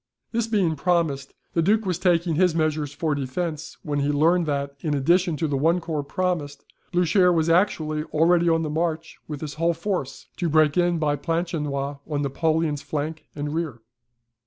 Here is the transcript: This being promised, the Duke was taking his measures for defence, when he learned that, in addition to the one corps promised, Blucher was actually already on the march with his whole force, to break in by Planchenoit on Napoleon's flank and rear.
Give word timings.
This 0.31 0.47
being 0.47 0.75
promised, 0.75 1.35
the 1.53 1.61
Duke 1.61 1.85
was 1.85 1.99
taking 1.99 2.33
his 2.33 2.55
measures 2.55 2.91
for 2.91 3.13
defence, 3.13 3.77
when 3.83 3.99
he 3.99 4.09
learned 4.09 4.47
that, 4.47 4.75
in 4.79 4.95
addition 4.95 5.37
to 5.37 5.47
the 5.47 5.55
one 5.55 5.79
corps 5.79 6.01
promised, 6.01 6.65
Blucher 6.91 7.31
was 7.31 7.51
actually 7.51 8.01
already 8.05 8.49
on 8.49 8.63
the 8.63 8.69
march 8.71 9.19
with 9.27 9.41
his 9.41 9.53
whole 9.61 9.75
force, 9.75 10.25
to 10.37 10.49
break 10.49 10.75
in 10.75 10.97
by 10.97 11.17
Planchenoit 11.17 11.99
on 12.09 12.23
Napoleon's 12.23 12.81
flank 12.81 13.27
and 13.35 13.53
rear. 13.53 13.79